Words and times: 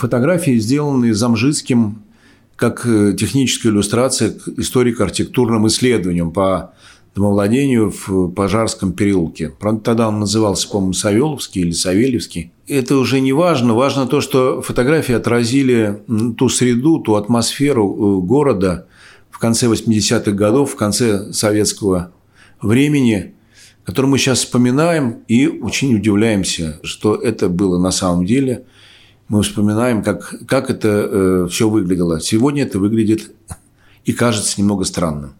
Фотографии 0.00 0.58
сделаны 0.58 1.12
Замжицким 1.12 2.02
как 2.56 2.86
э, 2.86 3.14
техническая 3.18 3.70
иллюстрация 3.70 4.30
к 4.30 4.48
историко-архитектурным 4.48 5.66
исследованиям 5.66 6.30
по 6.30 6.72
домовладению 7.14 7.90
в 7.90 8.30
Пожарском 8.30 8.94
переулке. 8.94 9.52
Правда, 9.60 9.80
тогда 9.82 10.08
он 10.08 10.20
назывался, 10.20 10.70
по-моему, 10.70 10.94
Савеловский 10.94 11.60
или 11.60 11.72
Савельевский. 11.72 12.50
Это 12.66 12.96
уже 12.96 13.20
не 13.20 13.34
важно. 13.34 13.74
Важно 13.74 14.06
то, 14.06 14.22
что 14.22 14.62
фотографии 14.62 15.14
отразили 15.14 16.02
ту 16.38 16.48
среду, 16.48 17.00
ту 17.00 17.16
атмосферу 17.16 17.84
э, 18.22 18.26
города 18.26 18.86
в 19.30 19.38
конце 19.38 19.66
80-х 19.66 20.30
годов, 20.30 20.72
в 20.72 20.76
конце 20.76 21.32
советского 21.34 22.12
времени, 22.62 23.34
которую 23.84 24.12
мы 24.12 24.18
сейчас 24.18 24.38
вспоминаем 24.38 25.18
и 25.28 25.46
очень 25.46 25.94
удивляемся, 25.94 26.80
что 26.84 27.16
это 27.16 27.50
было 27.50 27.78
на 27.78 27.90
самом 27.90 28.24
деле. 28.24 28.64
Мы 29.30 29.42
вспоминаем, 29.44 30.02
как, 30.02 30.34
как 30.48 30.70
это 30.70 30.88
э, 30.88 31.46
все 31.48 31.68
выглядело. 31.68 32.20
Сегодня 32.20 32.64
это 32.64 32.80
выглядит 32.80 33.30
и 34.04 34.12
кажется 34.12 34.60
немного 34.60 34.84
странным. 34.84 35.34